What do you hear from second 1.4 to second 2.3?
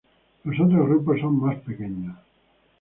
pequeños.